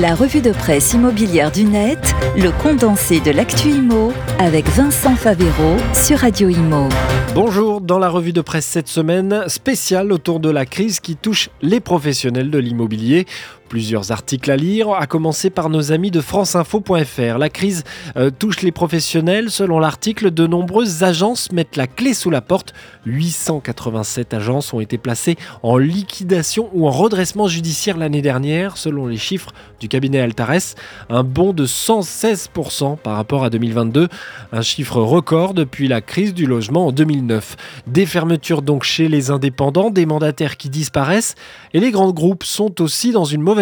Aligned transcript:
La 0.00 0.14
revue 0.14 0.42
de 0.42 0.52
presse 0.52 0.92
immobilière 0.92 1.50
du 1.50 1.64
net, 1.64 2.14
le 2.36 2.52
condensé 2.62 3.18
de 3.18 3.32
l'actu 3.32 3.70
IMO 3.70 4.12
avec 4.38 4.64
Vincent 4.68 5.16
Favero 5.16 5.76
sur 5.92 6.18
Radio 6.18 6.48
Imo. 6.48 6.88
Bonjour, 7.34 7.80
dans 7.80 7.98
la 7.98 8.08
revue 8.08 8.32
de 8.32 8.40
presse 8.40 8.66
cette 8.66 8.86
semaine, 8.86 9.44
spéciale 9.48 10.12
autour 10.12 10.38
de 10.38 10.50
la 10.50 10.66
crise 10.66 11.00
qui 11.00 11.16
touche 11.16 11.50
les 11.62 11.80
professionnels 11.80 12.50
de 12.50 12.58
l'immobilier. 12.58 13.26
Plusieurs 13.68 14.12
articles 14.12 14.50
à 14.50 14.56
lire, 14.56 14.92
à 14.92 15.06
commencer 15.06 15.50
par 15.50 15.68
nos 15.68 15.92
amis 15.92 16.10
de 16.10 16.22
franceinfo.fr. 16.22 17.36
La 17.38 17.50
crise 17.50 17.84
euh, 18.16 18.30
touche 18.30 18.62
les 18.62 18.72
professionnels. 18.72 19.50
Selon 19.50 19.78
l'article, 19.78 20.30
de 20.30 20.46
nombreuses 20.46 21.02
agences 21.02 21.52
mettent 21.52 21.76
la 21.76 21.86
clé 21.86 22.14
sous 22.14 22.30
la 22.30 22.40
porte. 22.40 22.72
887 23.04 24.32
agences 24.32 24.72
ont 24.72 24.80
été 24.80 24.96
placées 24.96 25.36
en 25.62 25.76
liquidation 25.76 26.70
ou 26.72 26.88
en 26.88 26.90
redressement 26.90 27.46
judiciaire 27.46 27.98
l'année 27.98 28.22
dernière, 28.22 28.78
selon 28.78 29.06
les 29.06 29.18
chiffres 29.18 29.50
du 29.80 29.88
cabinet 29.88 30.20
Altares. 30.20 30.74
Un 31.10 31.22
bond 31.22 31.52
de 31.52 31.66
116% 31.66 32.96
par 32.96 33.16
rapport 33.16 33.44
à 33.44 33.50
2022, 33.50 34.08
un 34.52 34.62
chiffre 34.62 35.00
record 35.02 35.52
depuis 35.52 35.88
la 35.88 36.00
crise 36.00 36.32
du 36.32 36.46
logement 36.46 36.86
en 36.86 36.92
2009. 36.92 37.56
Des 37.86 38.06
fermetures 38.06 38.62
donc 38.62 38.84
chez 38.84 39.08
les 39.08 39.30
indépendants, 39.30 39.90
des 39.90 40.06
mandataires 40.06 40.56
qui 40.56 40.70
disparaissent, 40.70 41.34
et 41.74 41.80
les 41.80 41.90
grands 41.90 42.12
groupes 42.12 42.44
sont 42.44 42.80
aussi 42.80 43.12
dans 43.12 43.26
une 43.26 43.42
mauvaise 43.42 43.57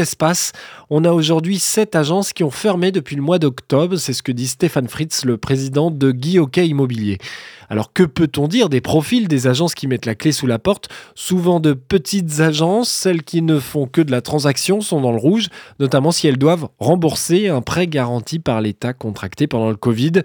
On 0.91 1.05
a 1.05 1.13
aujourd'hui 1.13 1.59
sept 1.59 1.97
agences 1.97 2.33
qui 2.33 2.45
ont 2.45 2.51
fermé 2.51 2.93
depuis 2.93 3.17
le 3.17 3.23
mois 3.23 3.39
d'octobre. 3.39 3.97
C'est 3.97 4.13
ce 4.13 4.23
que 4.23 4.33
dit 4.33 4.47
Stéphane 4.47 4.89
Fritz, 4.89 5.25
le 5.25 5.37
président 5.37 5.91
de 5.91 6.13
Guy 6.13 6.39
Hockey 6.39 6.69
Immobilier. 6.69 7.19
Alors 7.69 7.93
que 7.93 8.03
peut-on 8.03 8.49
dire 8.49 8.69
des 8.69 8.81
profils 8.81 9.29
des 9.29 9.47
agences 9.47 9.75
qui 9.75 9.87
mettent 9.87 10.07
la 10.07 10.15
clé 10.15 10.33
sous 10.33 10.47
la 10.47 10.59
porte? 10.59 10.89
Souvent 11.15 11.61
de 11.61 11.73
petites 11.73 12.41
agences, 12.41 12.89
celles 12.89 13.23
qui 13.23 13.43
ne 13.43 13.59
font 13.59 13.87
que 13.87 14.01
de 14.01 14.11
la 14.11 14.21
transaction 14.21 14.81
sont 14.81 15.01
dans 15.01 15.13
le 15.13 15.19
rouge, 15.19 15.49
notamment 15.81 16.13
si 16.13 16.27
elles 16.27 16.39
doivent 16.39 16.69
rembourser 16.79 17.49
un 17.49 17.63
prêt 17.63 17.87
garanti 17.87 18.39
par 18.39 18.61
l'État 18.61 18.93
contracté 18.93 19.47
pendant 19.47 19.71
le 19.71 19.77
Covid. 19.77 20.23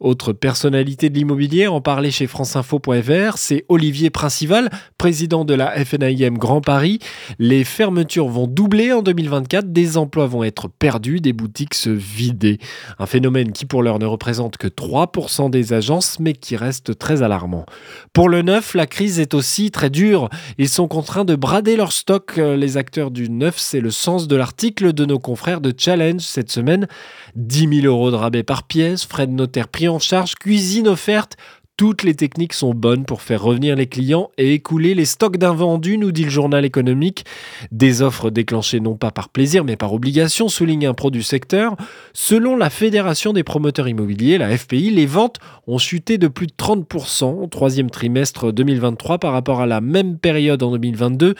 Autre 0.00 0.32
personnalité 0.32 1.10
de 1.10 1.16
l'immobilier, 1.16 1.66
en 1.66 1.80
parler 1.80 2.12
chez 2.12 2.28
franceinfo.fr, 2.28 3.36
c'est 3.36 3.64
Olivier 3.68 4.10
Principal, 4.10 4.70
président 4.96 5.44
de 5.44 5.54
la 5.54 5.72
FNIM 5.84 6.38
Grand 6.38 6.60
Paris. 6.60 7.00
Les 7.40 7.64
fermetures 7.64 8.28
vont 8.28 8.46
doubler 8.46 8.92
en 8.92 9.02
2024, 9.02 9.72
des 9.72 9.96
emplois 9.96 10.26
vont 10.26 10.44
être 10.44 10.68
perdus, 10.68 11.20
des 11.20 11.32
boutiques 11.32 11.74
se 11.74 11.90
vider. 11.90 12.60
Un 13.00 13.06
phénomène 13.06 13.50
qui 13.50 13.66
pour 13.66 13.82
l'heure 13.82 13.98
ne 13.98 14.06
représente 14.06 14.56
que 14.56 14.68
3% 14.68 15.50
des 15.50 15.72
agences, 15.72 16.20
mais 16.20 16.32
qui 16.32 16.54
reste 16.54 16.77
très 16.82 17.22
alarmant. 17.22 17.66
Pour 18.12 18.28
le 18.28 18.42
neuf, 18.42 18.74
la 18.74 18.86
crise 18.86 19.20
est 19.20 19.34
aussi 19.34 19.70
très 19.70 19.90
dure. 19.90 20.28
Ils 20.58 20.68
sont 20.68 20.88
contraints 20.88 21.24
de 21.24 21.36
brader 21.36 21.76
leur 21.76 21.92
stock. 21.92 22.36
Les 22.36 22.76
acteurs 22.76 23.10
du 23.10 23.30
neuf, 23.30 23.58
c'est 23.58 23.80
le 23.80 23.90
sens 23.90 24.28
de 24.28 24.36
l'article 24.36 24.92
de 24.92 25.04
nos 25.04 25.18
confrères 25.18 25.60
de 25.60 25.72
Challenge 25.76 26.20
cette 26.20 26.50
semaine. 26.50 26.88
10 27.36 27.82
000 27.82 27.86
euros 27.86 28.10
de 28.10 28.16
rabais 28.16 28.42
par 28.42 28.64
pièce, 28.64 29.04
frais 29.04 29.26
de 29.26 29.32
notaire 29.32 29.68
pris 29.68 29.88
en 29.88 29.98
charge, 29.98 30.34
cuisine 30.34 30.88
offerte. 30.88 31.36
Toutes 31.78 32.02
les 32.02 32.16
techniques 32.16 32.54
sont 32.54 32.74
bonnes 32.74 33.04
pour 33.04 33.22
faire 33.22 33.40
revenir 33.40 33.76
les 33.76 33.86
clients 33.86 34.32
et 34.36 34.52
écouler 34.52 34.96
les 34.96 35.04
stocks 35.04 35.36
d'invendus, 35.36 35.96
nous 35.96 36.10
dit 36.10 36.24
le 36.24 36.28
journal 36.28 36.64
économique. 36.64 37.24
Des 37.70 38.02
offres 38.02 38.30
déclenchées 38.30 38.80
non 38.80 38.96
pas 38.96 39.12
par 39.12 39.28
plaisir 39.28 39.62
mais 39.62 39.76
par 39.76 39.92
obligation, 39.92 40.48
souligne 40.48 40.88
un 40.88 40.94
pro 40.94 41.12
du 41.12 41.22
secteur. 41.22 41.76
Selon 42.12 42.56
la 42.56 42.68
Fédération 42.68 43.32
des 43.32 43.44
promoteurs 43.44 43.86
immobiliers, 43.86 44.38
la 44.38 44.58
FPI, 44.58 44.90
les 44.90 45.06
ventes 45.06 45.36
ont 45.68 45.78
chuté 45.78 46.18
de 46.18 46.26
plus 46.26 46.48
de 46.48 46.52
30% 46.58 47.44
au 47.44 47.46
troisième 47.46 47.90
trimestre 47.90 48.52
2023 48.52 49.18
par 49.18 49.32
rapport 49.32 49.60
à 49.60 49.66
la 49.66 49.80
même 49.80 50.18
période 50.18 50.64
en 50.64 50.72
2022. 50.72 51.36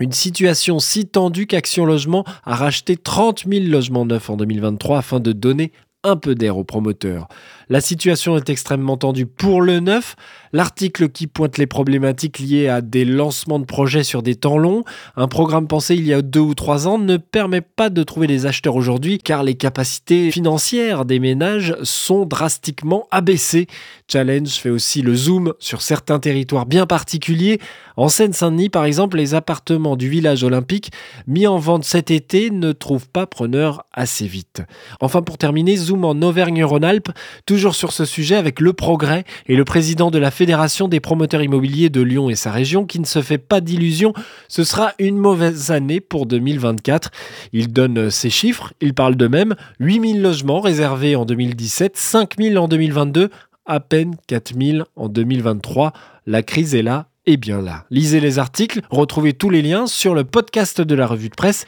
Une 0.00 0.10
situation 0.10 0.80
si 0.80 1.06
tendue 1.06 1.46
qu'Action 1.46 1.86
Logement 1.86 2.24
a 2.44 2.56
racheté 2.56 2.96
30 2.96 3.44
000 3.48 3.66
logements 3.66 4.04
neufs 4.04 4.30
en 4.30 4.36
2023 4.36 4.98
afin 4.98 5.20
de 5.20 5.30
donner 5.30 5.70
un 6.02 6.16
peu 6.16 6.34
d'air 6.34 6.56
aux 6.56 6.64
promoteurs. 6.64 7.28
La 7.68 7.80
situation 7.80 8.36
est 8.36 8.48
extrêmement 8.48 8.96
tendue 8.96 9.26
pour 9.26 9.60
le 9.60 9.80
neuf. 9.80 10.14
L'article 10.52 11.08
qui 11.08 11.26
pointe 11.26 11.58
les 11.58 11.66
problématiques 11.66 12.38
liées 12.38 12.68
à 12.68 12.80
des 12.80 13.04
lancements 13.04 13.58
de 13.58 13.64
projets 13.64 14.04
sur 14.04 14.22
des 14.22 14.36
temps 14.36 14.56
longs, 14.56 14.84
un 15.16 15.26
programme 15.26 15.66
pensé 15.66 15.96
il 15.96 16.06
y 16.06 16.14
a 16.14 16.22
deux 16.22 16.40
ou 16.40 16.54
trois 16.54 16.86
ans, 16.86 16.98
ne 16.98 17.16
permet 17.16 17.60
pas 17.60 17.90
de 17.90 18.04
trouver 18.04 18.28
des 18.28 18.46
acheteurs 18.46 18.76
aujourd'hui 18.76 19.18
car 19.18 19.42
les 19.42 19.56
capacités 19.56 20.30
financières 20.30 21.04
des 21.04 21.18
ménages 21.18 21.74
sont 21.82 22.24
drastiquement 22.24 23.08
abaissées. 23.10 23.66
Challenge 24.06 24.48
fait 24.48 24.70
aussi 24.70 25.02
le 25.02 25.16
zoom 25.16 25.52
sur 25.58 25.82
certains 25.82 26.20
territoires 26.20 26.66
bien 26.66 26.86
particuliers. 26.86 27.60
En 27.96 28.08
Seine-Saint-Denis, 28.08 28.68
par 28.68 28.84
exemple, 28.84 29.16
les 29.16 29.34
appartements 29.34 29.96
du 29.96 30.08
village 30.08 30.44
olympique 30.44 30.92
mis 31.26 31.46
en 31.46 31.58
vente 31.58 31.84
cet 31.84 32.12
été 32.12 32.50
ne 32.50 32.72
trouvent 32.72 33.08
pas 33.08 33.26
preneur 33.26 33.84
assez 33.92 34.26
vite. 34.26 34.62
Enfin, 35.00 35.22
pour 35.22 35.38
terminer, 35.38 35.76
zoom 35.76 36.04
en 36.04 36.12
Auvergne-Rhône-Alpes, 36.12 37.10
toujours 37.56 37.74
sur 37.74 37.92
ce 37.94 38.04
sujet 38.04 38.36
avec 38.36 38.60
Le 38.60 38.74
Progrès 38.74 39.24
et 39.46 39.56
le 39.56 39.64
président 39.64 40.10
de 40.10 40.18
la 40.18 40.30
Fédération 40.30 40.88
des 40.88 41.00
promoteurs 41.00 41.40
immobiliers 41.40 41.88
de 41.88 42.02
Lyon 42.02 42.28
et 42.28 42.34
sa 42.34 42.52
région 42.52 42.84
qui 42.84 43.00
ne 43.00 43.06
se 43.06 43.22
fait 43.22 43.38
pas 43.38 43.62
d'illusions. 43.62 44.12
Ce 44.46 44.62
sera 44.62 44.92
une 44.98 45.16
mauvaise 45.16 45.70
année 45.70 46.02
pour 46.02 46.26
2024. 46.26 47.10
Il 47.54 47.72
donne 47.72 48.10
ses 48.10 48.28
chiffres, 48.28 48.74
il 48.82 48.92
parle 48.92 49.16
de 49.16 49.26
même 49.26 49.54
8000 49.80 50.20
logements 50.20 50.60
réservés 50.60 51.16
en 51.16 51.24
2017, 51.24 51.96
5000 51.96 52.58
en 52.58 52.68
2022, 52.68 53.30
à 53.64 53.80
peine 53.80 54.16
4000 54.26 54.84
en 54.94 55.08
2023. 55.08 55.94
La 56.26 56.42
crise 56.42 56.74
est 56.74 56.82
là 56.82 57.08
et 57.24 57.38
bien 57.38 57.62
là. 57.62 57.86
Lisez 57.90 58.20
les 58.20 58.38
articles, 58.38 58.82
retrouvez 58.90 59.32
tous 59.32 59.48
les 59.48 59.62
liens 59.62 59.86
sur 59.86 60.14
le 60.14 60.24
podcast 60.24 60.82
de 60.82 60.94
la 60.94 61.06
revue 61.06 61.30
de 61.30 61.34
presse 61.34 61.64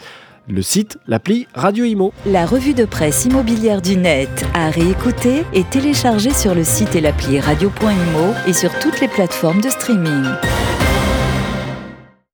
le 0.49 0.63
site, 0.63 0.99
l'appli 1.07 1.47
Radio 1.55 1.85
Imo. 1.85 2.13
La 2.27 2.47
revue 2.47 2.75
de 2.75 2.85
presse 2.85 3.25
immobilière 3.25 3.83
du 3.83 3.97
net 3.97 4.47
à 4.55 4.71
réécouter 4.71 5.45
et 5.53 5.65
télécharger 5.65 6.33
sur 6.33 6.55
le 6.55 6.65
site 6.65 6.95
et 6.97 7.01
l'appli 7.01 7.41
radio.imo 7.41 8.35
et 8.47 8.53
sur 8.53 8.77
toutes 8.79 9.01
les 9.01 9.09
plateformes 9.09 9.61
de 9.61 9.69
streaming. 9.69 10.25